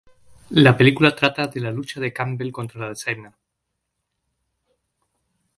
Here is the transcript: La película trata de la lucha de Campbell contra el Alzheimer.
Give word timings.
La 0.49 0.75
película 0.75 1.13
trata 1.13 1.45
de 1.45 1.59
la 1.59 1.69
lucha 1.69 1.99
de 2.01 2.11
Campbell 2.11 2.51
contra 2.51 2.79
el 2.79 2.85
Alzheimer. 2.85 3.33